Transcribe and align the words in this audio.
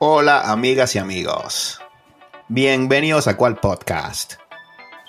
Hola 0.00 0.52
amigas 0.52 0.94
y 0.94 1.00
amigos. 1.00 1.80
Bienvenidos 2.46 3.26
a 3.26 3.36
cual 3.36 3.58
podcast. 3.58 4.34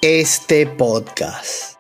Este 0.02 0.66
podcast. 0.66 1.78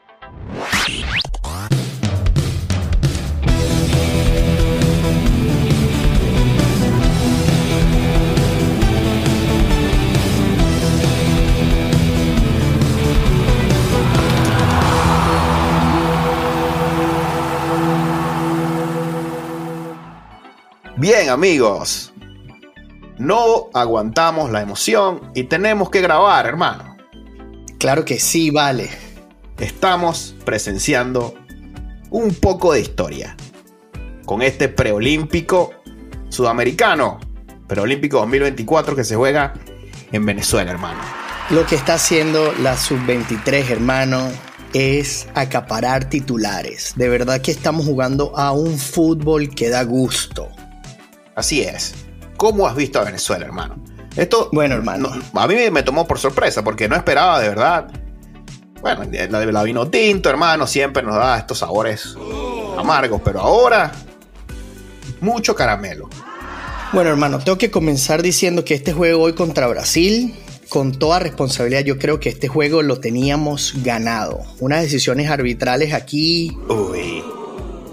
Bien 20.95 21.29
amigos, 21.29 22.13
no 23.19 23.69
aguantamos 23.73 24.49
la 24.49 24.61
emoción 24.61 25.31
y 25.35 25.43
tenemos 25.43 25.89
que 25.89 26.01
grabar, 26.01 26.47
hermano. 26.47 26.97
Claro 27.77 28.05
que 28.05 28.19
sí, 28.19 28.49
vale. 28.49 28.89
Estamos 29.57 30.35
presenciando 30.45 31.35
un 32.09 32.33
poco 32.33 32.73
de 32.73 32.79
historia 32.79 33.35
con 34.25 34.41
este 34.41 34.69
preolímpico 34.69 35.71
sudamericano, 36.29 37.19
preolímpico 37.67 38.19
2024 38.19 38.95
que 38.95 39.03
se 39.03 39.15
juega 39.15 39.53
en 40.11 40.25
Venezuela, 40.25 40.71
hermano. 40.71 41.01
Lo 41.49 41.65
que 41.65 41.75
está 41.75 41.95
haciendo 41.95 42.53
la 42.61 42.77
sub-23, 42.77 43.69
hermano, 43.69 44.29
es 44.73 45.27
acaparar 45.33 46.09
titulares. 46.09 46.93
De 46.95 47.09
verdad 47.09 47.41
que 47.41 47.51
estamos 47.51 47.85
jugando 47.85 48.37
a 48.37 48.53
un 48.53 48.77
fútbol 48.77 49.49
que 49.49 49.69
da 49.69 49.83
gusto. 49.83 50.47
Así 51.35 51.63
es. 51.63 51.93
¿Cómo 52.39 52.65
has 52.65 52.75
visto 52.75 52.99
a 52.99 53.03
Venezuela, 53.03 53.45
hermano? 53.45 53.83
Esto, 54.15 54.49
Bueno, 54.51 54.73
hermano. 54.75 55.11
no- 55.33 55.39
a 55.41 55.45
mí 55.47 55.55
me 55.71 55.83
tomó 55.83 56.07
por 56.07 56.17
sorpresa 56.17 56.63
porque 56.63 56.87
no 56.89 56.95
esperaba 56.95 57.39
de 57.39 57.49
verdad. 57.49 57.91
Bueno, 58.81 59.03
la, 59.29 59.45
la 59.45 59.63
vino 59.63 59.89
tinto, 59.89 60.29
hermano, 60.29 60.65
siempre 60.65 61.03
nos 61.03 61.15
da 61.15 61.37
estos 61.37 61.57
sabores 61.59 62.15
amargos, 62.77 63.21
pero 63.23 63.41
ahora 63.41 63.91
mucho 65.21 65.53
caramelo. 65.53 66.09
Bueno, 66.93 67.09
hermano, 67.09 67.39
tengo 67.39 67.57
que 67.57 67.69
comenzar 67.69 68.21
diciendo 68.23 68.63
que 68.63 68.73
este 68.73 68.93
juego 68.93 69.21
hoy 69.23 69.33
contra 69.33 69.67
Brasil, 69.67 70.33
con 70.69 70.93
toda 70.93 71.19
responsabilidad, 71.19 71.81
yo 71.81 71.99
creo 71.99 72.19
que 72.19 72.29
este 72.29 72.47
juego 72.47 72.81
lo 72.81 72.99
teníamos 73.01 73.73
ganado. 73.83 74.39
Unas 74.59 74.81
decisiones 74.83 75.29
arbitrales 75.29 75.93
aquí 75.93 76.57
Uy, 76.69 77.18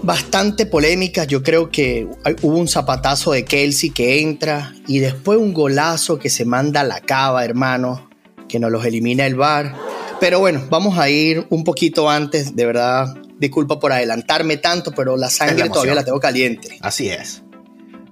bastante 0.03 0.65
polémicas. 0.65 1.27
Yo 1.27 1.43
creo 1.43 1.69
que 1.69 2.07
hubo 2.41 2.57
un 2.57 2.67
zapatazo 2.67 3.31
de 3.31 3.45
Kelsey 3.45 3.89
que 3.91 4.21
entra 4.21 4.73
y 4.87 4.99
después 4.99 5.37
un 5.39 5.53
golazo 5.53 6.19
que 6.19 6.29
se 6.29 6.45
manda 6.45 6.81
a 6.81 6.83
la 6.83 7.01
cava, 7.01 7.43
hermano, 7.43 8.09
que 8.47 8.59
nos 8.59 8.71
los 8.71 8.85
elimina 8.85 9.25
el 9.25 9.35
VAR. 9.35 9.75
Pero 10.19 10.39
bueno, 10.39 10.63
vamos 10.69 10.97
a 10.97 11.09
ir 11.09 11.45
un 11.49 11.63
poquito 11.63 12.09
antes, 12.09 12.55
de 12.55 12.65
verdad. 12.65 13.15
Disculpa 13.39 13.79
por 13.79 13.91
adelantarme 13.91 14.57
tanto, 14.57 14.91
pero 14.91 15.15
la 15.15 15.29
sangre 15.29 15.69
todavía 15.69 15.93
la 15.95 16.03
tengo 16.05 16.19
caliente. 16.19 16.77
así 16.81 17.09
es. 17.09 17.43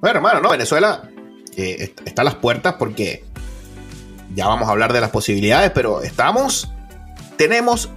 Bueno, 0.02 0.17
hermano, 0.17 0.39
no, 0.41 0.52
Venezuela 0.52 1.09
eh, 1.58 1.78
est- 1.80 2.02
está 2.06 2.22
a 2.22 2.25
las 2.25 2.36
puertas 2.36 2.75
porque 2.78 3.23
ya 4.36 4.45
vamos 4.47 4.67
a 4.67 4.72
hablar 4.72 4.94
de 4.94 5.02
las 5.02 5.09
posibilidades, 5.09 5.72
pero 5.73 6.03
estamos, 6.03 6.69
tenemos 7.38 7.89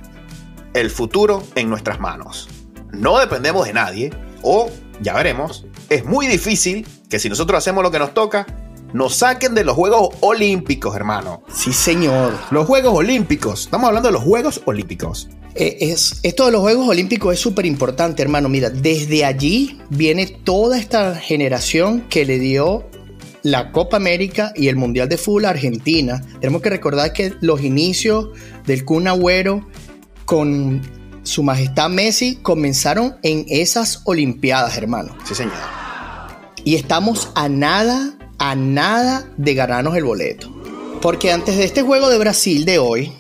el 0.72 0.88
futuro 0.90 1.42
en 1.54 1.68
nuestras 1.68 2.00
manos. 2.00 2.48
No 2.92 3.18
dependemos 3.18 3.66
de 3.66 3.72
nadie, 3.72 4.10
o 4.42 4.70
ya 5.00 5.14
veremos, 5.14 5.66
es 5.88 6.04
muy 6.04 6.26
difícil 6.26 6.86
que 7.08 7.18
si 7.18 7.28
nosotros 7.28 7.58
hacemos 7.58 7.82
lo 7.82 7.90
que 7.90 7.98
nos 7.98 8.14
toca, 8.14 8.46
nos 8.92 9.16
saquen 9.16 9.54
de 9.54 9.64
los 9.64 9.76
Juegos 9.76 10.14
Olímpicos, 10.20 10.96
hermano. 10.96 11.42
Sí, 11.52 11.72
señor. 11.72 12.32
Los 12.50 12.66
Juegos 12.66 12.94
Olímpicos, 12.94 13.62
estamos 13.62 13.88
hablando 13.88 14.08
de 14.08 14.12
los 14.14 14.22
Juegos 14.22 14.62
Olímpicos. 14.64 15.28
Eh, 15.54 15.76
es, 15.80 16.20
esto 16.22 16.46
de 16.46 16.52
los 16.52 16.62
Juegos 16.62 16.88
Olímpicos 16.88 17.34
es 17.34 17.40
súper 17.40 17.66
importante, 17.66 18.22
hermano. 18.22 18.48
Mira, 18.48 18.70
desde 18.70 19.24
allí 19.24 19.78
viene 19.90 20.26
toda 20.26 20.78
esta 20.78 21.16
generación 21.16 22.02
que 22.08 22.24
le 22.24 22.38
dio 22.38 22.88
la 23.42 23.72
Copa 23.72 23.96
América 23.96 24.52
y 24.56 24.68
el 24.68 24.76
Mundial 24.76 25.08
de 25.08 25.16
Fútbol 25.16 25.46
a 25.46 25.50
Argentina. 25.50 26.22
Tenemos 26.40 26.62
que 26.62 26.70
recordar 26.70 27.12
que 27.12 27.34
los 27.40 27.62
inicios 27.62 28.28
del 28.66 28.84
Kun 28.84 29.08
Agüero 29.08 29.66
con 30.24 30.82
su 31.28 31.42
majestad 31.42 31.90
Messi 31.90 32.36
comenzaron 32.36 33.18
en 33.22 33.44
esas 33.48 34.00
Olimpiadas, 34.04 34.78
hermano. 34.78 35.14
Sí, 35.24 35.34
señor. 35.34 35.52
Y 36.64 36.74
estamos 36.74 37.30
a 37.34 37.50
nada, 37.50 38.14
a 38.38 38.54
nada 38.54 39.26
de 39.36 39.54
ganarnos 39.54 39.94
el 39.94 40.04
boleto. 40.04 40.50
Porque 41.02 41.30
antes 41.30 41.58
de 41.58 41.64
este 41.64 41.82
juego 41.82 42.08
de 42.08 42.18
Brasil 42.18 42.64
de 42.64 42.78
hoy, 42.78 43.12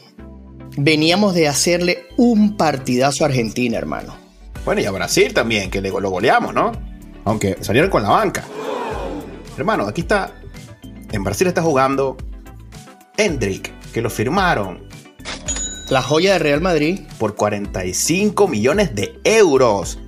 veníamos 0.78 1.34
de 1.34 1.48
hacerle 1.48 2.06
un 2.16 2.56
partidazo 2.56 3.24
a 3.24 3.28
Argentina, 3.28 3.76
hermano. 3.76 4.16
Bueno, 4.64 4.80
y 4.80 4.86
a 4.86 4.90
Brasil 4.90 5.34
también, 5.34 5.70
que 5.70 5.82
lo 5.82 6.10
goleamos, 6.10 6.54
¿no? 6.54 6.72
Aunque 7.26 7.58
salieron 7.60 7.90
con 7.90 8.02
la 8.02 8.08
banca. 8.08 8.42
Hermano, 9.58 9.86
aquí 9.86 10.00
está. 10.00 10.32
En 11.12 11.24
Brasil 11.24 11.46
está 11.46 11.60
jugando 11.60 12.16
Hendrik, 13.18 13.70
que 13.92 14.00
lo 14.00 14.08
firmaron 14.08 14.87
La 15.90 16.02
joya 16.02 16.34
de 16.34 16.38
Real 16.38 16.60
Madrid. 16.60 17.00
por 17.18 17.34
45 17.34 18.46
millones 18.46 18.94
de 18.94 19.18
euros. 19.24 19.98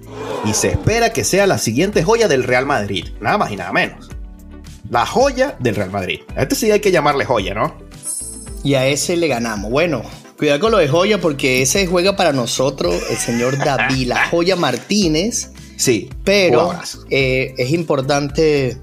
Y 0.44 0.52
se 0.52 0.68
espera 0.68 1.12
que 1.12 1.24
sea 1.24 1.46
la 1.46 1.56
siguiente 1.56 2.02
joya 2.02 2.28
del 2.28 2.44
Real 2.44 2.66
Madrid. 2.66 3.06
Nada 3.20 3.38
más 3.38 3.50
y 3.50 3.56
nada 3.56 3.72
menos. 3.72 4.10
La 4.90 5.06
joya 5.06 5.56
del 5.58 5.76
Real 5.76 5.90
Madrid. 5.90 6.20
A 6.36 6.42
este 6.42 6.54
sí 6.54 6.70
hay 6.70 6.80
que 6.80 6.90
llamarle 6.90 7.24
joya, 7.24 7.54
¿no? 7.54 7.78
Y 8.62 8.74
a 8.74 8.86
ese 8.86 9.16
le 9.16 9.28
ganamos. 9.28 9.70
Bueno, 9.70 10.02
cuidado 10.36 10.60
con 10.60 10.72
lo 10.72 10.78
de 10.78 10.88
joya 10.88 11.18
porque 11.18 11.62
ese 11.62 11.86
juega 11.86 12.14
para 12.14 12.32
nosotros 12.32 12.94
el 13.08 13.16
señor 13.16 13.56
David 13.56 14.08
La 14.08 14.26
Joya 14.30 14.56
Martínez. 14.56 15.52
Sí. 15.76 16.10
Pero 16.24 16.74
eh, 17.08 17.54
es 17.56 17.70
importante 17.70 18.76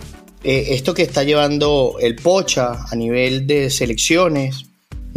eh, 0.44 0.68
esto 0.70 0.96
que 0.96 1.04
está 1.04 1.24
llevando 1.24 1.98
el 2.00 2.16
Pocha 2.16 2.86
a 2.90 2.96
nivel 2.96 3.46
de 3.46 3.70
selecciones. 3.70 4.67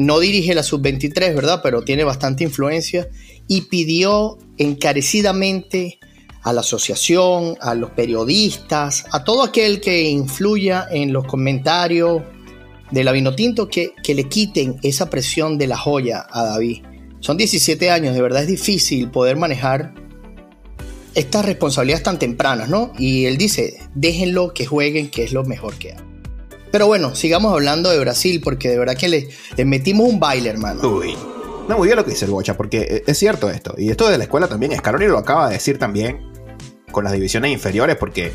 No 0.01 0.19
dirige 0.19 0.55
la 0.55 0.63
sub-23, 0.63 1.35
¿verdad? 1.35 1.61
Pero 1.63 1.83
tiene 1.83 2.05
bastante 2.05 2.43
influencia. 2.43 3.11
Y 3.49 3.67
pidió 3.69 4.39
encarecidamente 4.57 5.99
a 6.41 6.55
la 6.55 6.63
asociación, 6.63 7.59
a 7.61 7.75
los 7.75 7.91
periodistas, 7.91 9.05
a 9.13 9.25
todo 9.25 9.43
aquel 9.43 9.79
que 9.83 10.09
influya 10.09 10.87
en 10.91 11.13
los 11.13 11.27
comentarios 11.27 12.23
de 12.91 13.05
la 13.05 13.13
Vinotinto 13.13 13.69
que, 13.69 13.93
que 14.03 14.15
le 14.15 14.25
quiten 14.25 14.79
esa 14.83 15.11
presión 15.11 15.59
de 15.59 15.67
la 15.67 15.77
joya 15.77 16.27
a 16.31 16.45
David. 16.45 16.83
Son 17.21 17.37
17 17.37 17.91
años, 17.91 18.15
de 18.15 18.23
verdad 18.23 18.41
es 18.41 18.49
difícil 18.49 19.11
poder 19.11 19.37
manejar 19.37 19.93
estas 21.15 21.45
responsabilidades 21.45 22.05
tan 22.05 22.19
tempranas, 22.19 22.71
¿no? 22.71 22.95
Y 22.99 23.27
él 23.27 23.37
dice, 23.37 23.81
déjenlo 23.95 24.55
que 24.55 24.65
jueguen, 24.65 25.11
que 25.11 25.25
es 25.25 25.35
lo 25.35 25.45
mejor 25.45 25.75
que 25.75 25.93
hay. 25.93 26.10
Pero 26.71 26.87
bueno, 26.87 27.15
sigamos 27.15 27.53
hablando 27.53 27.91
de 27.91 27.99
Brasil, 27.99 28.41
porque 28.43 28.69
de 28.69 28.79
verdad 28.79 28.97
que 28.97 29.09
le, 29.09 29.29
le 29.57 29.65
metimos 29.65 30.09
un 30.09 30.21
baile, 30.21 30.51
hermano. 30.51 30.87
Uy. 30.89 31.17
No, 31.69 31.79
muy 31.79 31.87
bien 31.87 31.97
lo 31.97 32.05
que 32.05 32.11
dice 32.11 32.25
el 32.25 32.31
Bocha, 32.33 32.57
porque 32.57 33.05
es 33.07 33.19
cierto 33.19 33.49
esto. 33.49 33.75
Y 33.79 33.91
esto 33.91 34.09
de 34.09 34.19
la 34.19 34.25
escuela 34.25 34.49
también, 34.49 34.77
Scaloni 34.77 35.07
lo 35.07 35.19
acaba 35.19 35.47
de 35.49 35.55
decir 35.55 35.79
también 35.79 36.21
con 36.91 37.05
las 37.05 37.13
divisiones 37.13 37.53
inferiores, 37.53 37.97
porque 37.97 38.33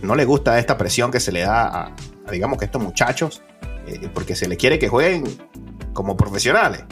no 0.00 0.14
le 0.14 0.24
gusta 0.24 0.58
esta 0.58 0.78
presión 0.78 1.10
que 1.10 1.20
se 1.20 1.32
le 1.32 1.40
da 1.40 1.66
a, 1.66 1.96
digamos 2.30 2.58
que 2.58 2.64
estos 2.64 2.82
muchachos, 2.82 3.42
eh, 3.86 4.08
porque 4.14 4.34
se 4.34 4.48
les 4.48 4.56
quiere 4.56 4.78
que 4.78 4.88
jueguen 4.88 5.24
como 5.92 6.16
profesionales. 6.16 6.84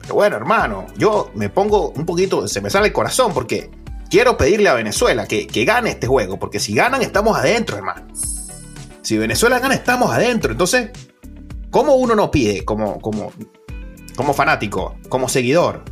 Pero 0.00 0.14
bueno, 0.14 0.36
hermano, 0.36 0.86
yo 0.96 1.30
me 1.34 1.48
pongo 1.48 1.90
un 1.90 2.04
poquito, 2.04 2.46
se 2.48 2.60
me 2.60 2.68
sale 2.68 2.88
el 2.88 2.92
corazón, 2.92 3.32
porque 3.32 3.70
quiero 4.10 4.36
pedirle 4.36 4.68
a 4.68 4.74
Venezuela 4.74 5.26
que, 5.26 5.46
que 5.46 5.64
gane 5.64 5.90
este 5.90 6.06
juego, 6.06 6.38
porque 6.38 6.60
si 6.60 6.74
ganan 6.74 7.02
estamos 7.02 7.38
adentro, 7.38 7.76
hermano. 7.76 8.06
Si 9.02 9.18
Venezuela 9.18 9.58
gana, 9.58 9.74
estamos 9.74 10.10
adentro. 10.10 10.52
Entonces, 10.52 10.90
¿cómo 11.70 11.96
uno 11.96 12.14
no 12.14 12.30
pide 12.30 12.64
como, 12.64 13.00
como, 13.00 13.32
como 14.16 14.32
fanático, 14.32 14.96
como 15.08 15.28
seguidor? 15.28 15.84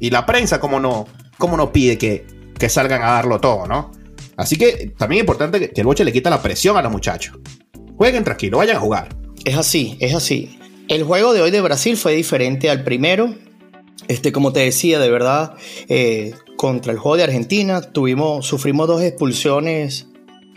Y 0.00 0.10
la 0.10 0.26
prensa, 0.26 0.60
¿cómo 0.60 0.80
no, 0.80 1.06
cómo 1.38 1.56
no 1.56 1.72
pide 1.72 1.98
que, 1.98 2.26
que 2.58 2.68
salgan 2.68 3.02
a 3.02 3.12
darlo 3.12 3.40
todo, 3.40 3.66
no? 3.66 3.90
Así 4.36 4.56
que 4.56 4.92
también 4.98 5.20
es 5.20 5.22
importante 5.22 5.60
que, 5.60 5.80
el 5.80 5.86
Boche 5.86 6.04
le 6.04 6.12
quita 6.12 6.30
la 6.30 6.42
presión 6.42 6.76
a 6.76 6.82
los 6.82 6.92
muchachos. 6.92 7.38
Jueguen 7.96 8.24
tranquilo, 8.24 8.58
vayan 8.58 8.76
a 8.76 8.80
jugar. 8.80 9.16
Es 9.44 9.56
así, 9.56 9.96
es 10.00 10.14
así. 10.14 10.58
El 10.88 11.04
juego 11.04 11.32
de 11.32 11.40
hoy 11.40 11.50
de 11.50 11.60
Brasil 11.60 11.96
fue 11.96 12.14
diferente 12.14 12.68
al 12.68 12.84
primero. 12.84 13.34
Este, 14.08 14.32
como 14.32 14.52
te 14.52 14.60
decía, 14.60 14.98
de 14.98 15.10
verdad, 15.10 15.54
eh, 15.88 16.34
contra 16.56 16.92
el 16.92 16.98
juego 16.98 17.16
de 17.16 17.24
Argentina 17.24 17.80
tuvimos, 17.80 18.46
sufrimos 18.46 18.88
dos 18.88 19.02
expulsiones 19.02 20.08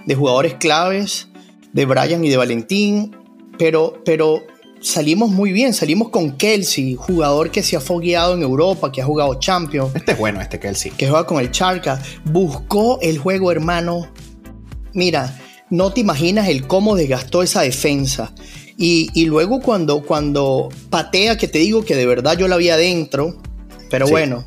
de 0.06 0.16
jugadores 0.16 0.56
claves, 0.56 1.30
de 1.74 1.86
Brian 1.86 2.24
y 2.24 2.30
de 2.30 2.38
Valentín, 2.38 3.16
pero, 3.58 4.02
pero 4.06 4.44
salimos 4.82 5.30
muy 5.30 5.52
bien, 5.52 5.74
salimos 5.74 6.10
con 6.10 6.38
Kelsey, 6.38 6.96
jugador 6.96 7.52
que 7.52 7.64
se 7.64 7.76
ha 7.76 7.82
fogueado 7.82 8.34
en 8.34 8.42
Europa, 8.42 8.92
que 8.92 9.02
ha 9.02 9.06
jugado 9.06 9.36
Champions, 9.36 9.92
Este 9.96 10.14
es 10.14 10.18
bueno, 10.18 10.42
este 10.42 10.60
Kelsey. 10.60 10.92
que 10.92 11.08
juega 11.08 11.26
con 11.26 11.40
el 11.40 11.52
Charca, 11.52 12.02
buscó 12.26 13.00
el 13.02 13.18
juego, 13.18 13.52
hermano. 13.52 14.08
Mira, 14.94 15.40
no 15.70 15.92
te 15.92 16.02
imaginas 16.02 16.48
el 16.48 16.68
cómo 16.68 16.96
desgastó 16.96 17.44
esa 17.44 17.62
defensa. 17.62 18.34
Y, 18.80 19.26
luego 19.26 19.60
cuando, 19.60 20.04
cuando 20.04 20.70
patea, 20.92 21.36
que 21.36 21.48
te 21.48 21.58
digo 21.58 21.84
que 21.84 21.96
de 21.96 22.06
verdad 22.06 22.38
yo 22.38 22.48
la 22.48 22.58
vi 22.58 22.70
adentro, 22.70 23.36
pero 23.90 24.08
bueno, 24.08 24.46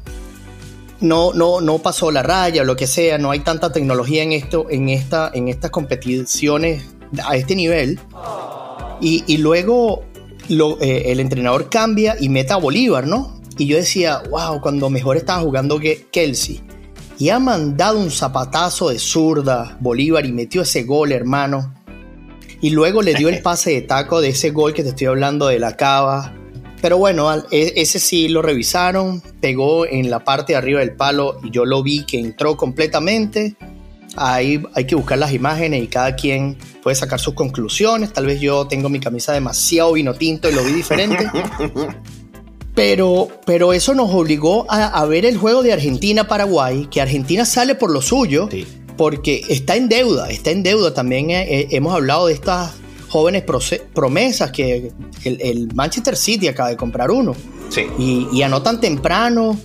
no, 1.00 1.32
no, 1.32 1.60
no 1.60 1.78
pasó 1.78 2.12
la 2.12 2.22
raya 2.22 2.62
o 2.62 2.64
lo 2.64 2.76
que 2.76 2.86
sea, 2.86 3.18
no 3.18 3.32
hay 3.32 3.40
tanta 3.40 3.72
tecnología 3.72 4.22
en 4.22 4.30
esto, 4.30 4.68
en 4.70 4.88
esta, 4.88 5.32
en 5.34 5.48
estas 5.48 5.72
competiciones 5.72 6.84
a 7.24 7.36
este 7.36 7.54
nivel. 7.54 7.98
Y, 9.00 9.38
luego 9.38 10.04
eh, 10.48 11.04
el 11.06 11.20
entrenador 11.20 11.70
cambia 11.70 12.16
y 12.20 12.28
mete 12.28 12.52
a 12.52 12.56
Bolívar, 12.56 13.06
¿no? 13.06 13.40
Y 13.56 13.66
yo 13.66 13.76
decía, 13.76 14.22
wow, 14.30 14.60
cuando 14.60 14.90
mejor 14.90 15.16
estaba 15.16 15.42
jugando 15.42 15.78
que 15.78 16.06
Kelsey. 16.10 16.60
Y 17.18 17.28
ha 17.28 17.38
mandado 17.38 17.98
un 17.98 18.10
zapatazo 18.10 18.88
de 18.88 18.98
zurda 18.98 19.76
Bolívar 19.80 20.24
y 20.24 20.32
metió 20.32 20.62
ese 20.62 20.84
gol, 20.84 21.12
hermano. 21.12 21.74
Y 22.62 22.70
luego 22.70 23.02
le 23.02 23.14
dio 23.14 23.28
el 23.28 23.42
pase 23.42 23.72
de 23.72 23.82
taco 23.82 24.20
de 24.20 24.30
ese 24.30 24.50
gol 24.50 24.72
que 24.72 24.82
te 24.82 24.90
estoy 24.90 25.08
hablando 25.08 25.48
de 25.48 25.58
la 25.58 25.76
cava. 25.76 26.34
Pero 26.80 26.96
bueno, 26.96 27.30
e, 27.50 27.74
ese 27.76 27.98
sí 27.98 28.28
lo 28.28 28.40
revisaron, 28.40 29.22
pegó 29.40 29.86
en 29.86 30.08
la 30.08 30.24
parte 30.24 30.54
de 30.54 30.56
arriba 30.56 30.80
del 30.80 30.92
palo 30.92 31.38
y 31.42 31.50
yo 31.50 31.66
lo 31.66 31.82
vi 31.82 32.04
que 32.06 32.18
entró 32.18 32.56
completamente. 32.56 33.56
Ahí 34.16 34.62
hay 34.74 34.86
que 34.86 34.94
buscar 34.94 35.18
las 35.18 35.32
imágenes 35.32 35.84
y 35.84 35.86
cada 35.86 36.16
quien 36.16 36.56
puede 36.82 36.96
sacar 36.96 37.20
sus 37.20 37.34
conclusiones. 37.34 38.12
Tal 38.12 38.26
vez 38.26 38.40
yo 38.40 38.66
tengo 38.66 38.88
mi 38.88 39.00
camisa 39.00 39.32
demasiado 39.32 39.92
vino 39.92 40.14
tinto 40.14 40.50
y 40.50 40.52
lo 40.52 40.64
vi 40.64 40.72
diferente. 40.72 41.28
Pero, 42.74 43.28
pero 43.44 43.72
eso 43.74 43.94
nos 43.94 44.14
obligó 44.14 44.64
a, 44.70 45.04
ver 45.04 45.26
el 45.26 45.36
juego 45.36 45.62
de 45.62 45.72
Argentina-Paraguay, 45.72 46.86
que 46.90 47.02
Argentina 47.02 47.44
sale 47.44 47.74
por 47.74 47.90
lo 47.90 48.00
suyo, 48.00 48.48
porque 48.96 49.42
está 49.50 49.76
en 49.76 49.88
deuda, 49.88 50.30
está 50.30 50.50
en 50.50 50.62
deuda. 50.62 50.94
También 50.94 51.30
eh, 51.30 51.42
eh, 51.42 51.68
hemos 51.72 51.92
hablado 51.92 52.28
de 52.28 52.32
estas 52.32 52.72
jóvenes 53.10 53.44
promesas 53.92 54.52
que 54.52 54.92
el, 55.24 55.68
Manchester 55.74 56.16
City 56.16 56.48
acaba 56.48 56.70
de 56.70 56.76
comprar 56.76 57.10
uno. 57.10 57.34
Y, 57.98 58.40
anotan 58.42 58.80
temprano. 58.80 59.58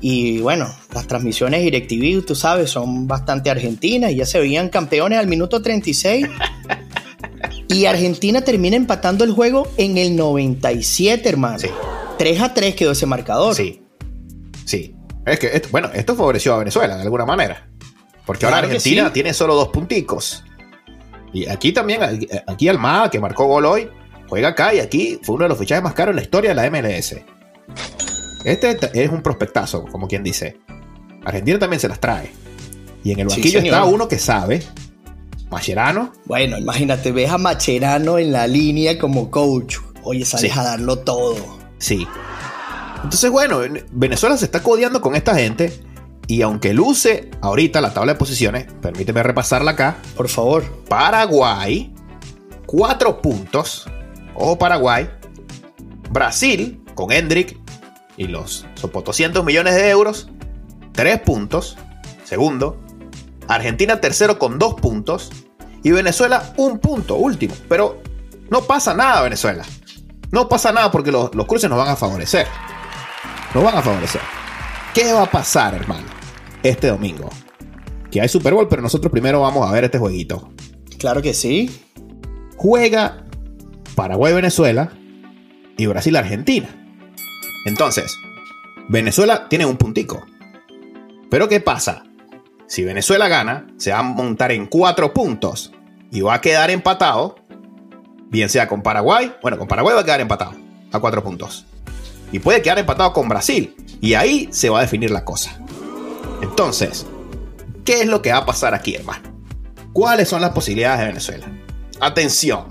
Y 0.00 0.38
bueno, 0.38 0.72
las 0.94 1.06
transmisiones 1.06 1.62
DirecTV, 1.62 2.24
tú 2.24 2.34
sabes, 2.34 2.70
son 2.70 3.06
bastante 3.06 3.50
argentinas 3.50 4.10
y 4.10 4.16
ya 4.16 4.26
se 4.26 4.38
veían 4.38 4.68
campeones 4.68 5.18
al 5.18 5.26
minuto 5.26 5.62
36. 5.62 6.26
y 7.68 7.86
Argentina 7.86 8.42
termina 8.42 8.76
empatando 8.76 9.24
el 9.24 9.32
juego 9.32 9.68
en 9.76 9.96
el 9.96 10.14
97, 10.16 11.28
hermano. 11.28 11.58
3 12.18 12.40
a 12.40 12.54
3 12.54 12.74
quedó 12.74 12.92
ese 12.92 13.06
marcador. 13.06 13.54
Sí. 13.54 13.82
Sí. 14.64 14.94
Es 15.24 15.38
que, 15.38 15.62
bueno, 15.70 15.90
esto 15.92 16.14
favoreció 16.14 16.54
a 16.54 16.58
Venezuela 16.58 16.96
de 16.96 17.02
alguna 17.02 17.24
manera. 17.24 17.68
Porque 18.24 18.44
ahora 18.44 18.58
Argentina 18.58 19.12
tiene 19.12 19.32
solo 19.32 19.54
dos 19.54 19.68
punticos. 19.68 20.44
Y 21.32 21.48
aquí 21.48 21.72
también, 21.72 22.00
aquí 22.46 22.68
Almada, 22.68 23.10
que 23.10 23.20
marcó 23.20 23.46
gol 23.46 23.66
hoy, 23.66 23.88
juega 24.28 24.48
acá 24.48 24.74
y 24.74 24.80
aquí 24.80 25.18
fue 25.22 25.36
uno 25.36 25.44
de 25.44 25.48
los 25.50 25.58
fichajes 25.58 25.82
más 25.82 25.94
caros 25.94 26.12
en 26.12 26.16
la 26.16 26.22
historia 26.22 26.54
de 26.54 26.56
la 26.56 26.70
MLS. 26.70 27.16
Este 28.46 28.78
es 28.94 29.10
un 29.10 29.22
prospectazo, 29.22 29.84
como 29.86 30.06
quien 30.06 30.22
dice. 30.22 30.60
Argentina 31.24 31.58
también 31.58 31.80
se 31.80 31.88
las 31.88 31.98
trae. 31.98 32.30
Y 33.02 33.10
en 33.10 33.18
el 33.18 33.26
banquillo 33.26 33.58
está 33.58 33.84
uno 33.84 34.06
que 34.06 34.20
sabe, 34.20 34.62
Macherano. 35.50 36.12
Bueno, 36.26 36.56
imagínate, 36.56 37.10
ves 37.10 37.28
a 37.28 37.38
Macherano 37.38 38.18
en 38.18 38.30
la 38.30 38.46
línea 38.46 39.00
como 39.00 39.32
coach. 39.32 39.78
Oye, 40.04 40.24
sales 40.24 40.56
a 40.56 40.62
darlo 40.62 41.00
todo. 41.00 41.58
Sí. 41.78 42.06
Entonces, 43.02 43.32
bueno, 43.32 43.62
Venezuela 43.90 44.36
se 44.36 44.44
está 44.44 44.62
codeando 44.62 45.00
con 45.00 45.16
esta 45.16 45.34
gente 45.34 45.72
y 46.28 46.42
aunque 46.42 46.72
luce 46.72 47.32
ahorita 47.40 47.80
la 47.80 47.92
tabla 47.92 48.12
de 48.12 48.18
posiciones, 48.20 48.66
permíteme 48.80 49.24
repasarla 49.24 49.72
acá. 49.72 49.96
Por 50.16 50.28
favor. 50.28 50.62
Paraguay, 50.88 51.92
cuatro 52.64 53.20
puntos. 53.20 53.88
Ojo 54.36 54.56
Paraguay. 54.56 55.10
Brasil, 56.12 56.80
con 56.94 57.10
Hendrick 57.10 57.65
y 58.16 58.26
los 58.26 58.66
sopotoscientos 58.74 59.44
millones 59.44 59.74
de 59.74 59.90
euros, 59.90 60.28
tres 60.92 61.20
puntos. 61.20 61.76
Segundo. 62.24 62.80
Argentina 63.48 64.00
tercero 64.00 64.38
con 64.38 64.58
dos 64.58 64.74
puntos. 64.74 65.30
Y 65.82 65.90
Venezuela 65.92 66.52
un 66.56 66.78
punto, 66.78 67.16
último. 67.16 67.54
Pero 67.68 68.02
no 68.50 68.62
pasa 68.62 68.94
nada, 68.94 69.22
Venezuela. 69.22 69.64
No 70.32 70.48
pasa 70.48 70.72
nada 70.72 70.90
porque 70.90 71.12
los, 71.12 71.34
los 71.34 71.46
cruces 71.46 71.70
nos 71.70 71.78
van 71.78 71.88
a 71.88 71.96
favorecer. 71.96 72.46
Nos 73.54 73.62
van 73.62 73.76
a 73.76 73.82
favorecer. 73.82 74.20
¿Qué 74.92 75.12
va 75.12 75.22
a 75.22 75.30
pasar, 75.30 75.74
hermano? 75.74 76.16
este 76.68 76.88
domingo. 76.88 77.30
Que 78.10 78.20
hay 78.20 78.28
Super 78.28 78.54
Bowl, 78.54 78.68
pero 78.68 78.82
nosotros 78.82 79.10
primero 79.10 79.40
vamos 79.40 79.68
a 79.68 79.72
ver 79.72 79.84
este 79.84 79.98
jueguito. 79.98 80.50
Claro 80.98 81.22
que 81.22 81.34
sí. 81.34 81.70
Juega 82.56 83.24
Paraguay-Venezuela 83.94 84.92
y 85.76 85.86
Brasil-Argentina. 85.86 86.68
Entonces, 87.66 88.16
Venezuela 88.88 89.48
tiene 89.48 89.66
un 89.66 89.76
puntico. 89.76 90.24
Pero 91.28 91.48
¿qué 91.48 91.60
pasa? 91.60 92.04
Si 92.68 92.84
Venezuela 92.84 93.26
gana, 93.26 93.66
se 93.76 93.90
va 93.90 93.98
a 93.98 94.02
montar 94.02 94.52
en 94.52 94.66
cuatro 94.66 95.12
puntos 95.12 95.72
y 96.12 96.20
va 96.20 96.34
a 96.34 96.40
quedar 96.40 96.70
empatado, 96.70 97.36
bien 98.30 98.48
sea 98.48 98.68
con 98.68 98.82
Paraguay, 98.82 99.34
bueno, 99.42 99.58
con 99.58 99.66
Paraguay 99.66 99.96
va 99.96 100.02
a 100.02 100.04
quedar 100.04 100.20
empatado 100.20 100.52
a 100.92 101.00
cuatro 101.00 101.24
puntos. 101.24 101.66
Y 102.30 102.38
puede 102.38 102.62
quedar 102.62 102.78
empatado 102.78 103.12
con 103.12 103.28
Brasil. 103.28 103.74
Y 104.00 104.14
ahí 104.14 104.48
se 104.52 104.70
va 104.70 104.78
a 104.78 104.82
definir 104.82 105.10
la 105.10 105.24
cosa. 105.24 105.58
Entonces, 106.42 107.04
¿qué 107.84 108.02
es 108.02 108.06
lo 108.06 108.22
que 108.22 108.30
va 108.30 108.38
a 108.38 108.46
pasar 108.46 108.74
aquí, 108.74 108.94
hermano? 108.94 109.28
¿Cuáles 109.92 110.28
son 110.28 110.40
las 110.40 110.50
posibilidades 110.50 111.00
de 111.00 111.06
Venezuela? 111.06 111.46
Atención. 112.00 112.66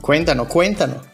Cuéntanos, 0.00 0.46
cuéntanos. 0.48 1.09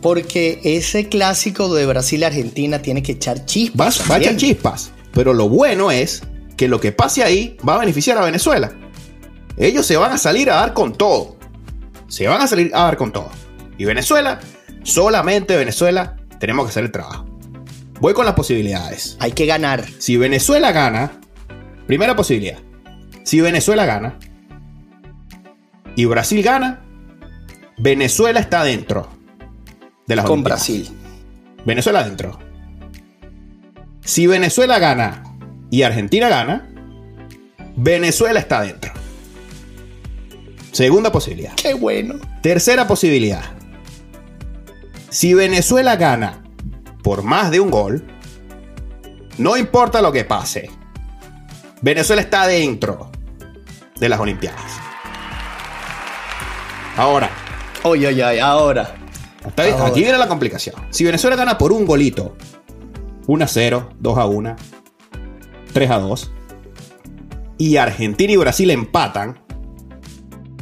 Porque 0.00 0.60
ese 0.62 1.08
clásico 1.08 1.74
de 1.74 1.86
Brasil-Argentina 1.86 2.80
tiene 2.80 3.02
que 3.02 3.12
echar 3.12 3.44
chispas. 3.44 4.00
Va, 4.08 4.14
a 4.14 4.18
echar 4.18 4.36
chispas. 4.36 4.92
Pero 5.12 5.34
lo 5.34 5.48
bueno 5.48 5.90
es 5.90 6.22
que 6.56 6.68
lo 6.68 6.80
que 6.80 6.92
pase 6.92 7.24
ahí 7.24 7.56
va 7.66 7.74
a 7.74 7.78
beneficiar 7.78 8.18
a 8.18 8.24
Venezuela. 8.24 8.72
Ellos 9.56 9.86
se 9.86 9.96
van 9.96 10.12
a 10.12 10.18
salir 10.18 10.50
a 10.50 10.56
dar 10.56 10.72
con 10.72 10.92
todo. 10.92 11.36
Se 12.06 12.28
van 12.28 12.40
a 12.40 12.46
salir 12.46 12.70
a 12.74 12.84
dar 12.84 12.96
con 12.96 13.12
todo. 13.12 13.30
Y 13.76 13.84
Venezuela, 13.84 14.40
solamente 14.84 15.56
Venezuela, 15.56 16.16
tenemos 16.38 16.66
que 16.66 16.70
hacer 16.70 16.84
el 16.84 16.92
trabajo. 16.92 17.26
Voy 18.00 18.14
con 18.14 18.24
las 18.24 18.34
posibilidades. 18.34 19.16
Hay 19.18 19.32
que 19.32 19.46
ganar. 19.46 19.84
Si 19.98 20.16
Venezuela 20.16 20.70
gana, 20.70 21.20
primera 21.86 22.14
posibilidad. 22.14 22.58
Si 23.24 23.40
Venezuela 23.40 23.84
gana 23.84 24.18
y 25.96 26.04
Brasil 26.04 26.42
gana, 26.42 26.84
Venezuela 27.76 28.38
está 28.40 28.62
dentro 28.62 29.17
de 30.08 30.16
las 30.16 30.24
Con 30.24 30.42
Brasil. 30.42 30.88
Venezuela 31.64 32.02
dentro. 32.02 32.38
Si 34.04 34.26
Venezuela 34.26 34.78
gana 34.78 35.22
y 35.70 35.82
Argentina 35.82 36.28
gana, 36.28 36.66
Venezuela 37.76 38.40
está 38.40 38.62
dentro. 38.62 38.90
Segunda 40.72 41.12
posibilidad. 41.12 41.54
Qué 41.54 41.74
bueno. 41.74 42.14
Tercera 42.42 42.88
posibilidad. 42.88 43.44
Si 45.10 45.34
Venezuela 45.34 45.96
gana 45.96 46.42
por 47.02 47.22
más 47.22 47.50
de 47.50 47.60
un 47.60 47.70
gol, 47.70 48.06
no 49.36 49.56
importa 49.58 50.00
lo 50.00 50.10
que 50.10 50.24
pase, 50.24 50.70
Venezuela 51.82 52.22
está 52.22 52.46
dentro 52.46 53.10
de 54.00 54.08
las 54.08 54.18
Olimpiadas. 54.20 54.72
Ahora. 56.96 57.30
Oye, 57.82 58.08
oye, 58.08 58.24
oye, 58.24 58.40
ahora. 59.56 59.86
Aquí 59.86 60.00
viene 60.00 60.18
la 60.18 60.28
complicación. 60.28 60.76
Si 60.90 61.04
Venezuela 61.04 61.36
gana 61.36 61.58
por 61.58 61.72
un 61.72 61.86
golito, 61.86 62.36
1 63.26 63.44
a 63.44 63.48
0, 63.48 63.90
2 63.98 64.18
a 64.18 64.26
1, 64.26 64.56
3 65.72 65.90
a 65.90 65.98
2, 65.98 66.30
y 67.58 67.76
Argentina 67.76 68.32
y 68.32 68.36
Brasil 68.36 68.70
empatan, 68.70 69.40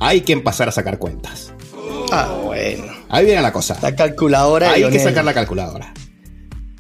hay 0.01 0.23
que 0.23 0.33
empezar 0.33 0.69
a 0.69 0.73
sacar 0.73 0.99
cuentas. 0.99 1.53
Ah, 2.13 2.39
bueno. 2.43 2.85
Ahí 3.09 3.25
viene 3.25 3.43
la 3.43 3.53
cosa. 3.53 3.77
La 3.83 3.95
calculadora. 3.95 4.73
Hay 4.73 4.89
que 4.91 4.99
sacar 4.99 5.25
la 5.25 5.35
calculadora. 5.35 5.93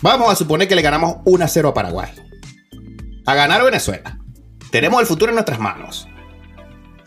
Vamos 0.02 0.30
a 0.30 0.36
suponer 0.36 0.68
que 0.68 0.74
le 0.74 0.82
ganamos 0.82 1.16
1 1.24 1.44
a 1.44 1.48
0 1.48 1.68
a 1.68 1.74
Paraguay. 1.74 2.10
A 3.26 3.34
ganar 3.34 3.64
Venezuela. 3.64 4.18
Tenemos 4.70 5.00
el 5.00 5.06
futuro 5.06 5.30
en 5.30 5.36
nuestras 5.36 5.58
manos. 5.58 6.08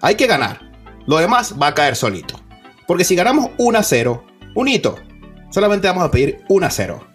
Hay 0.02 0.16
que 0.16 0.28
ganar. 0.28 0.62
Lo 1.06 1.18
demás 1.18 1.56
va 1.62 1.68
a 1.68 1.74
caer 1.74 1.96
solito. 1.96 2.40
Porque 2.88 3.04
si 3.04 3.16
ganamos 3.16 3.52
1 3.58 3.78
a 3.78 3.84
0, 3.84 4.26
un 4.56 4.68
hito, 4.68 4.98
solamente 5.52 5.88
vamos 5.88 6.04
a 6.04 6.12
pedir 6.12 6.44
1 6.50 6.66
a 6.66 6.70
0. 6.70 7.08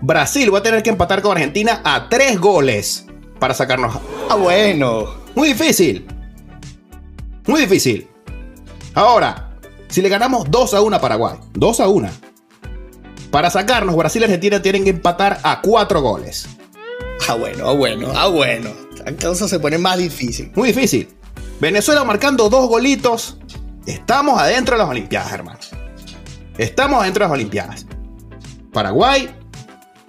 Brasil 0.00 0.52
va 0.52 0.58
a 0.58 0.62
tener 0.62 0.82
que 0.82 0.90
empatar 0.90 1.22
con 1.22 1.32
Argentina 1.32 1.80
a 1.84 2.08
3 2.08 2.40
goles 2.40 3.06
para 3.38 3.54
sacarnos. 3.54 3.98
Ah, 4.28 4.34
bueno. 4.34 5.22
Muy 5.34 5.48
difícil. 5.48 6.06
Muy 7.46 7.62
difícil. 7.62 8.08
Ahora, 8.94 9.56
si 9.88 10.02
le 10.02 10.08
ganamos 10.08 10.50
2 10.50 10.74
a 10.74 10.80
1 10.82 10.96
a 10.96 11.00
Paraguay, 11.00 11.36
2 11.54 11.80
a 11.80 11.88
1, 11.88 12.08
para 13.30 13.48
sacarnos, 13.48 13.96
Brasil 13.96 14.20
y 14.20 14.24
Argentina 14.24 14.60
tienen 14.60 14.84
que 14.84 14.90
empatar 14.90 15.40
a 15.42 15.62
cuatro 15.62 16.02
goles. 16.02 16.46
Ah, 17.26 17.34
bueno, 17.34 17.68
ah, 17.68 17.72
bueno, 17.72 18.08
ah, 18.14 18.26
bueno. 18.26 18.70
Entonces 19.06 19.48
se 19.48 19.58
pone 19.58 19.78
más 19.78 19.96
difícil. 19.96 20.52
Muy 20.54 20.68
difícil. 20.68 21.08
Venezuela 21.58 22.04
marcando 22.04 22.50
dos 22.50 22.68
golitos. 22.68 23.38
Estamos 23.86 24.38
adentro 24.38 24.76
de 24.76 24.82
las 24.82 24.90
Olimpiadas, 24.90 25.32
hermano. 25.32 25.58
Estamos 26.58 27.00
adentro 27.00 27.24
de 27.24 27.28
las 27.28 27.34
Olimpiadas. 27.34 27.86
Paraguay, 28.72 29.34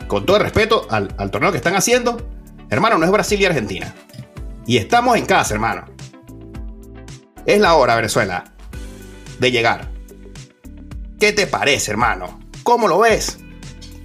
con 0.08 0.26
todo 0.26 0.38
el 0.38 0.44
respeto 0.44 0.88
al, 0.90 1.14
al 1.18 1.32
torneo 1.32 1.52
que 1.52 1.58
están 1.58 1.76
haciendo, 1.76 2.30
hermano, 2.70 2.98
no 2.98 3.06
es 3.06 3.12
Brasil 3.12 3.40
y 3.40 3.46
Argentina. 3.46 3.94
Y 4.66 4.78
estamos 4.78 5.18
en 5.18 5.26
casa, 5.26 5.54
hermano. 5.54 5.86
Es 7.46 7.60
la 7.60 7.76
hora, 7.76 7.96
Venezuela, 7.96 8.46
de 9.40 9.52
llegar. 9.52 9.90
¿Qué 11.20 11.34
te 11.34 11.48
parece, 11.48 11.92
hermano? 11.92 12.40
¿Cómo 12.64 12.88
lo 12.88 13.00
ves? 13.00 13.38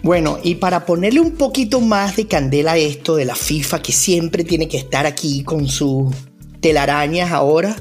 Bueno, 0.03 0.39
y 0.43 0.57
para 0.57 0.87
ponerle 0.87 1.21
un 1.21 1.33
poquito 1.33 1.81
más 1.81 2.17
de 2.17 2.29
candela 2.29 2.73
a 2.73 2.77
esto 2.77 3.17
de 3.17 3.25
la 3.25 3.35
FIFA, 3.35 3.83
que 3.83 3.93
siempre 3.93 4.45
tiene 4.45 4.69
que 4.69 4.79
estar 4.79 5.07
aquí 5.07 5.43
con 5.43 5.67
sus 5.67 6.15
telarañas 6.61 7.33
ahora, 7.33 7.75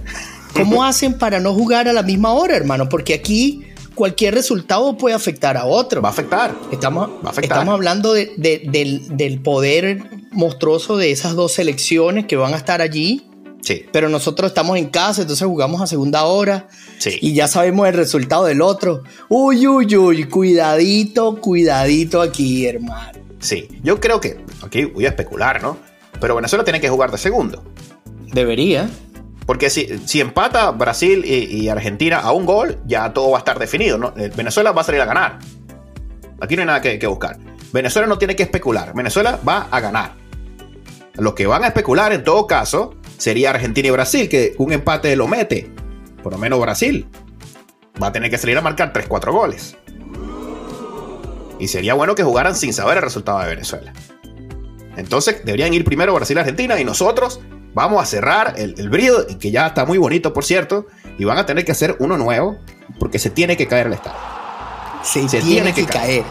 ¿cómo 0.53 0.83
hacen 0.83 1.17
para 1.17 1.39
no 1.39 1.53
jugar 1.53 1.87
a 1.87 1.93
la 1.93 2.01
misma 2.01 2.33
hora, 2.33 2.55
hermano? 2.55 2.89
Porque 2.89 3.13
aquí 3.13 3.66
cualquier 3.97 4.33
resultado 4.33 4.95
puede 4.97 5.13
afectar 5.15 5.57
a 5.57 5.65
otro. 5.65 6.01
Va 6.01 6.07
a 6.07 6.11
afectar. 6.13 6.55
Estamos, 6.71 7.09
Va 7.09 7.27
a 7.27 7.31
afectar. 7.31 7.57
estamos 7.57 7.73
hablando 7.73 8.13
de- 8.13 8.31
de- 8.37 8.61
del, 8.71 9.17
del 9.17 9.41
poder 9.41 10.03
monstruoso 10.31 10.95
de 10.95 11.11
esas 11.11 11.33
dos 11.35 11.51
selecciones 11.51 12.25
que 12.27 12.37
van 12.37 12.53
a 12.53 12.57
estar 12.57 12.79
allí, 12.81 13.23
Sí, 13.61 13.83
pero 13.91 14.07
nosotros 14.07 14.51
estamos 14.51 14.77
en 14.77 14.85
casa, 14.87 15.23
entonces 15.23 15.45
jugamos 15.45 15.81
a 15.81 15.87
segunda 15.87 16.23
hora 16.23 16.67
sí. 16.99 17.17
y 17.21 17.33
ya 17.33 17.49
sabemos 17.49 17.85
el 17.89 17.95
resultado 17.95 18.45
del 18.45 18.61
otro. 18.61 19.03
Uy, 19.27 19.67
uy, 19.67 19.93
uy, 19.97 20.23
cuidadito, 20.25 21.41
cuidadito 21.41 22.21
aquí, 22.21 22.65
hermano. 22.65 23.19
Sí, 23.39 23.67
yo 23.83 23.99
creo 23.99 24.21
que, 24.21 24.37
aquí 24.61 24.85
voy 24.85 25.05
a 25.05 25.09
especular, 25.09 25.61
¿no? 25.61 25.77
Pero 26.21 26.35
Venezuela 26.35 26.63
tiene 26.63 26.79
que 26.79 26.87
jugar 26.87 27.11
de 27.11 27.17
segundo. 27.17 27.61
Debería. 28.31 28.89
Porque 29.47 29.69
si, 29.69 29.97
si 30.05 30.19
empata 30.19 30.69
Brasil 30.71 31.23
y, 31.25 31.69
Argentina 31.69 32.19
a 32.19 32.33
un 32.33 32.45
gol, 32.45 32.79
ya 32.85 33.13
todo 33.13 33.31
va 33.31 33.37
a 33.37 33.39
estar 33.39 33.57
definido. 33.57 34.13
Eh, 34.17 34.29
Venezuela 34.35 34.73
va 34.73 34.81
a 34.81 34.83
salir 34.83 34.99
a 34.99 35.05
ganar. 35.05 35.39
Aquí 36.41 36.57
no 36.57 36.63
hay 36.63 36.65
nada 36.67 36.81
que, 36.81 36.99
que 36.99 37.07
buscar. 37.07 37.37
Venezuela 37.71 38.07
no 38.09 38.17
tiene 38.17 38.35
que 38.35 38.43
especular. 38.43 38.93
Venezuela 38.93 39.39
va 39.47 39.69
a 39.71 39.79
ganar. 39.79 40.15
Los 41.13 41.33
que 41.33 41.47
van 41.47 41.63
a 41.63 41.67
especular 41.67 42.11
en 42.11 42.25
todo 42.25 42.45
caso 42.45 42.95
sería 43.17 43.51
Argentina 43.51 43.87
y 43.87 43.91
Brasil, 43.91 44.27
que 44.27 44.53
un 44.57 44.73
empate 44.73 45.15
lo 45.15 45.29
mete. 45.29 45.71
Por 46.21 46.33
lo 46.33 46.37
menos 46.37 46.59
Brasil. 46.59 47.07
Va 48.03 48.07
a 48.07 48.11
tener 48.11 48.29
que 48.29 48.37
salir 48.37 48.57
a 48.57 48.61
marcar 48.61 48.91
3-4 48.91 49.31
goles. 49.31 49.77
Y 51.57 51.69
sería 51.69 51.93
bueno 51.93 52.15
que 52.15 52.23
jugaran 52.23 52.53
sin 52.53 52.73
saber 52.73 52.97
el 52.97 53.03
resultado 53.03 53.39
de 53.39 53.47
Venezuela. 53.47 53.93
Entonces 54.97 55.45
deberían 55.45 55.73
ir 55.73 55.85
primero 55.85 56.13
Brasil 56.13 56.35
y 56.35 56.39
Argentina 56.41 56.77
y 56.81 56.83
nosotros 56.83 57.39
vamos 57.77 58.01
a 58.01 58.05
cerrar 58.07 58.55
el, 58.57 58.73
el 58.79 58.89
brío, 58.89 59.27
que 59.39 59.51
ya 59.51 59.67
está 59.67 59.85
muy 59.85 59.99
bonito 59.99 60.33
por 60.33 60.43
cierto, 60.43 60.87
y 61.19 61.25
van 61.25 61.37
a 61.37 61.45
tener 61.45 61.63
que 61.63 61.71
hacer 61.71 61.95
uno 61.99 62.17
nuevo 62.17 62.57
porque 62.99 63.19
se 63.19 63.29
tiene 63.29 63.55
que 63.55 63.67
caer 63.67 63.85
el 63.85 63.93
Estado. 63.93 64.17
Se, 65.03 65.21
Se 65.29 65.39
tiene, 65.41 65.71
tiene 65.71 65.73
que, 65.73 65.85
que 65.85 65.93
caer. 65.93 66.23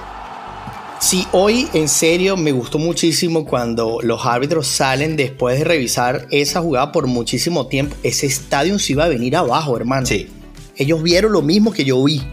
Sí, 0.98 1.24
hoy 1.30 1.68
en 1.72 1.88
serio 1.88 2.36
me 2.36 2.50
gustó 2.50 2.78
muchísimo 2.78 3.46
cuando 3.46 4.00
los 4.02 4.26
árbitros 4.26 4.66
salen 4.66 5.14
después 5.14 5.58
de 5.58 5.64
revisar 5.64 6.26
esa 6.32 6.60
jugada 6.60 6.90
por 6.90 7.06
muchísimo 7.06 7.68
tiempo. 7.68 7.94
Ese 8.02 8.26
estadio 8.26 8.76
se 8.80 8.94
iba 8.94 9.04
a 9.04 9.08
venir 9.08 9.36
abajo, 9.36 9.76
hermano. 9.76 10.06
Sí. 10.06 10.28
Ellos 10.74 11.00
vieron 11.02 11.32
lo 11.32 11.42
mismo 11.42 11.72
que 11.72 11.84
yo 11.84 12.02
vi. 12.02 12.22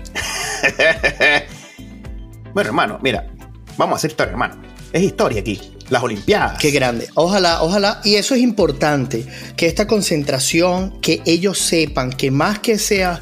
Bueno, 2.53 2.70
hermano, 2.70 3.00
mira, 3.01 3.25
vamos 3.77 3.93
a 3.93 3.96
hacer 3.96 4.12
historia, 4.12 4.29
hermano. 4.34 4.62
Es 4.91 5.01
historia 5.01 5.41
aquí. 5.41 5.73
Las 5.90 6.04
Olimpiadas. 6.04 6.58
Qué 6.60 6.72
grande. 6.72 7.08
Ojalá, 7.16 7.62
ojalá. 7.63 8.02
Y 8.04 8.16
eso 8.16 8.36
es 8.36 8.42
importante, 8.42 9.25
que 9.56 9.68
esta 9.68 9.86
concentración, 9.88 11.00
que 11.02 11.22
ellos 11.25 11.60
sepan 11.60 12.12
que 12.12 12.32
más 12.32 12.60
que 12.60 12.78
sea 12.80 13.22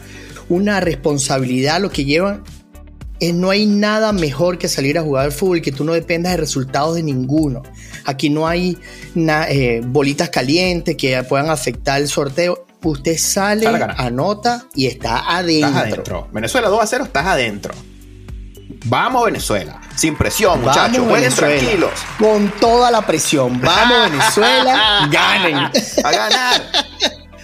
una 0.49 0.79
responsabilidad 0.79 1.81
lo 1.81 1.89
que 1.91 2.05
llevan, 2.05 2.43
es 3.19 3.33
no 3.33 3.49
hay 3.51 3.65
nada 3.67 4.13
mejor 4.13 4.57
que 4.57 4.67
salir 4.67 4.97
a 4.97 5.03
jugar 5.03 5.25
al 5.25 5.31
fútbol 5.31 5.61
que 5.61 5.71
tú 5.71 5.83
no 5.83 5.93
dependas 5.93 6.31
de 6.33 6.37
resultados 6.37 6.95
de 6.95 7.03
ninguno. 7.03 7.61
Aquí 8.05 8.29
no 8.29 8.47
hay 8.47 8.77
na- 9.13 9.47
eh, 9.49 9.81
bolitas 9.85 10.29
calientes 10.29 10.95
que 10.97 11.21
puedan 11.23 11.49
afectar 11.49 12.01
el 12.01 12.07
sorteo. 12.07 12.65
Usted 12.83 13.17
sale, 13.19 13.67
anota 13.97 14.65
y 14.73 14.87
está 14.87 15.37
adentro. 15.37 15.67
Estás 15.67 15.81
adentro. 15.83 16.27
Venezuela 16.33 16.67
2 16.69 16.81
a 16.81 16.87
0, 16.87 17.03
estás 17.03 17.25
adentro. 17.27 17.75
Vamos, 18.85 19.25
Venezuela. 19.25 19.79
Sin 19.95 20.15
presión, 20.15 20.61
muchachos. 20.61 21.05
Jueguen 21.07 21.33
tranquilos. 21.33 21.91
Con 22.19 22.49
toda 22.59 22.89
la 22.91 23.01
presión. 23.01 23.59
Vamos, 23.61 23.97
Venezuela, 24.11 25.07
ganen. 25.11 25.55
A 25.57 26.11
ganar. 26.11 26.61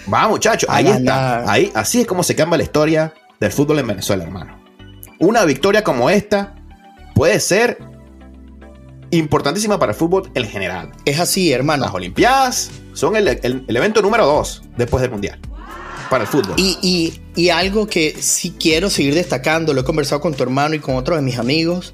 Vamos, 0.06 0.30
muchachos. 0.32 0.70
Ahí 0.72 0.86
ganar. 0.86 1.00
está. 1.42 1.52
Ahí, 1.52 1.72
así 1.76 2.02
es 2.02 2.08
como 2.08 2.24
se 2.24 2.36
cambia 2.36 2.58
la 2.58 2.64
historia 2.64 3.14
del 3.40 3.52
fútbol 3.52 3.80
en 3.80 3.88
Venezuela, 3.88 4.24
hermano. 4.24 4.58
Una 5.20 5.44
victoria 5.46 5.84
como 5.84 6.10
esta 6.10 6.56
puede 7.16 7.40
ser 7.40 7.78
importantísima 9.12 9.80
para 9.80 9.92
el 9.94 9.98
fútbol 9.98 10.30
en 10.34 10.48
general. 10.48 10.92
Es 11.06 11.20
así, 11.20 11.52
hermano. 11.52 11.86
Las 11.86 11.94
Olimpiadas 11.94 12.72
son 12.94 13.16
el, 13.16 13.28
el- 13.28 13.66
el 13.68 13.78
evento 13.78 14.02
número 14.02 14.26
2 14.26 14.64
después 14.78 15.02
del 15.02 15.12
Mundial. 15.12 15.40
Para 16.10 16.24
el 16.24 16.30
fútbol. 16.30 16.56
Y, 16.58 16.78
y- 16.82 17.22
y 17.36 17.50
algo 17.50 17.88
que 17.88 18.16
sí 18.20 18.54
quiero 18.60 18.90
seguir 18.90 19.14
destacando, 19.14 19.74
lo 19.74 19.82
he 19.82 19.84
conversado 19.84 20.22
con 20.22 20.34
tu 20.34 20.44
hermano 20.44 20.76
y 20.76 20.80
con 20.80 20.96
otros 20.96 21.18
de 21.18 21.22
mis 21.22 21.38
amigos, 21.38 21.94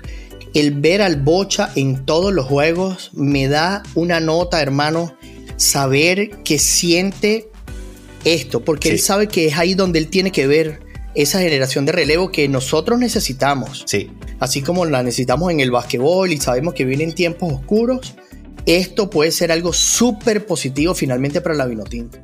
el 0.53 0.71
ver 0.71 1.01
al 1.01 1.17
Bocha 1.17 1.71
en 1.75 2.05
todos 2.05 2.31
los 2.33 2.45
juegos 2.45 3.09
me 3.13 3.47
da 3.47 3.83
una 3.95 4.19
nota, 4.19 4.61
hermano, 4.61 5.15
saber 5.57 6.43
que 6.43 6.59
siente 6.59 7.49
esto, 8.23 8.63
porque 8.63 8.89
él 8.89 8.99
sabe 8.99 9.27
que 9.27 9.47
es 9.47 9.57
ahí 9.57 9.73
donde 9.73 9.99
él 9.99 10.07
tiene 10.09 10.31
que 10.31 10.47
ver 10.47 10.79
esa 11.15 11.39
generación 11.41 11.85
de 11.85 11.91
relevo 11.91 12.31
que 12.31 12.47
nosotros 12.47 12.99
necesitamos. 12.99 13.83
Sí, 13.87 14.09
Así 14.39 14.61
como 14.61 14.85
la 14.85 15.03
necesitamos 15.03 15.51
en 15.51 15.59
el 15.61 15.71
basquetbol 15.71 16.31
y 16.31 16.37
sabemos 16.37 16.73
que 16.73 16.83
vienen 16.85 17.13
tiempos 17.13 17.53
oscuros, 17.53 18.13
esto 18.65 19.09
puede 19.09 19.31
ser 19.31 19.51
algo 19.51 19.71
súper 19.73 20.45
positivo 20.45 20.93
finalmente 20.95 21.39
para 21.41 21.55
la 21.55 21.65
Vinotinto. 21.65 22.17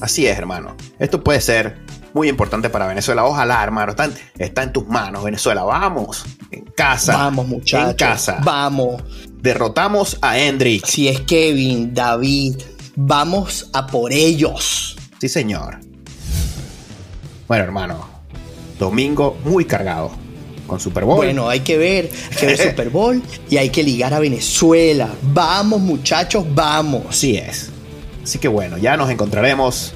Así 0.00 0.26
es, 0.26 0.36
hermano. 0.36 0.76
Esto 0.98 1.22
puede 1.22 1.40
ser 1.40 1.76
muy 2.14 2.28
importante 2.28 2.70
para 2.70 2.86
Venezuela. 2.86 3.24
Ojalá, 3.24 3.62
hermano. 3.62 3.90
Está 3.90 4.06
en, 4.06 4.14
está 4.38 4.62
en 4.62 4.72
tus 4.72 4.86
manos, 4.86 5.24
Venezuela. 5.24 5.64
Vamos. 5.64 6.24
En 6.50 6.64
casa. 6.64 7.16
Vamos, 7.16 7.48
muchachos. 7.48 7.90
En 7.90 7.96
casa. 7.96 8.40
Vamos. 8.42 9.02
Derrotamos 9.42 10.16
a 10.22 10.38
Hendrix. 10.38 10.88
Si 10.88 11.08
es 11.08 11.20
Kevin, 11.22 11.92
David, 11.92 12.56
vamos 12.96 13.68
a 13.72 13.86
por 13.86 14.12
ellos. 14.12 14.96
Sí, 15.20 15.28
señor. 15.28 15.80
Bueno, 17.48 17.64
hermano. 17.64 18.08
Domingo 18.78 19.36
muy 19.44 19.64
cargado. 19.64 20.12
Con 20.66 20.80
Super 20.80 21.04
Bowl. 21.04 21.16
Bueno, 21.16 21.50
hay 21.50 21.60
que 21.60 21.76
ver, 21.76 22.10
hay 22.30 22.36
que 22.38 22.46
ver 22.46 22.58
Super 22.70 22.88
Bowl 22.88 23.22
y 23.50 23.58
hay 23.58 23.68
que 23.68 23.82
ligar 23.82 24.14
a 24.14 24.18
Venezuela. 24.18 25.10
Vamos, 25.20 25.80
muchachos, 25.80 26.46
vamos. 26.54 27.02
Así 27.10 27.36
es. 27.36 27.70
Así 28.24 28.38
que 28.38 28.48
bueno, 28.48 28.78
ya 28.78 28.96
nos 28.96 29.10
encontraremos 29.10 29.92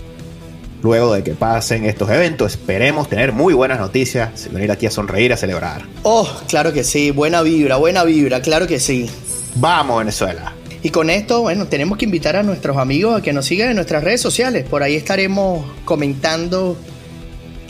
luego 0.82 1.14
de 1.14 1.24
que 1.24 1.32
pasen 1.32 1.86
estos 1.86 2.10
eventos. 2.10 2.52
Esperemos 2.52 3.08
tener 3.08 3.32
muy 3.32 3.54
buenas 3.54 3.80
noticias 3.80 4.46
y 4.46 4.54
venir 4.54 4.70
aquí 4.70 4.86
a 4.86 4.90
sonreír, 4.90 5.32
a 5.32 5.36
celebrar. 5.36 5.86
Oh, 6.02 6.28
claro 6.46 6.72
que 6.72 6.84
sí, 6.84 7.10
buena 7.10 7.42
vibra, 7.42 7.76
buena 7.76 8.04
vibra, 8.04 8.42
claro 8.42 8.66
que 8.66 8.78
sí. 8.78 9.08
Vamos, 9.56 9.98
Venezuela. 9.98 10.54
Y 10.82 10.90
con 10.90 11.10
esto, 11.10 11.40
bueno, 11.40 11.66
tenemos 11.66 11.98
que 11.98 12.04
invitar 12.04 12.36
a 12.36 12.42
nuestros 12.42 12.76
amigos 12.76 13.18
a 13.18 13.22
que 13.22 13.32
nos 13.32 13.46
sigan 13.46 13.70
en 13.70 13.76
nuestras 13.76 14.04
redes 14.04 14.20
sociales. 14.20 14.64
Por 14.68 14.82
ahí 14.82 14.94
estaremos 14.94 15.64
comentando 15.84 16.76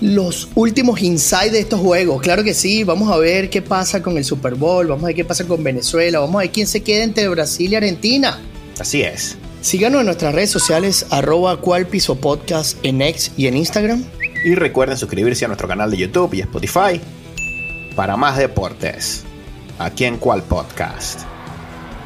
los 0.00 0.48
últimos 0.54 1.00
insights 1.00 1.52
de 1.52 1.60
estos 1.60 1.80
juegos. 1.80 2.20
Claro 2.20 2.44
que 2.44 2.52
sí, 2.52 2.84
vamos 2.84 3.10
a 3.10 3.16
ver 3.16 3.48
qué 3.48 3.62
pasa 3.62 4.02
con 4.02 4.18
el 4.18 4.24
Super 4.24 4.56
Bowl, 4.56 4.88
vamos 4.88 5.04
a 5.04 5.06
ver 5.06 5.16
qué 5.16 5.24
pasa 5.24 5.44
con 5.44 5.62
Venezuela, 5.64 6.18
vamos 6.18 6.36
a 6.36 6.40
ver 6.40 6.50
quién 6.50 6.66
se 6.66 6.82
queda 6.82 7.04
entre 7.04 7.28
Brasil 7.28 7.72
y 7.72 7.76
Argentina. 7.76 8.38
Así 8.78 9.02
es. 9.02 9.38
Síganos 9.68 10.00
en 10.00 10.06
nuestras 10.06 10.34
redes 10.34 10.50
sociales, 10.50 11.04
arroba 11.10 11.58
cual 11.58 11.86
piso 11.86 12.18
podcast 12.18 12.82
en 12.86 13.02
X 13.02 13.32
y 13.36 13.48
en 13.48 13.56
Instagram. 13.58 14.02
Y 14.42 14.54
recuerden 14.54 14.96
suscribirse 14.96 15.44
a 15.44 15.48
nuestro 15.48 15.68
canal 15.68 15.90
de 15.90 15.98
YouTube 15.98 16.32
y 16.32 16.40
Spotify 16.40 16.98
para 17.94 18.16
más 18.16 18.38
deportes. 18.38 19.24
Aquí 19.78 20.06
en 20.06 20.16
Cual 20.16 20.42
Podcast. 20.42 21.20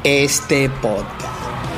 Este 0.03 0.69
podcast. 0.81 1.72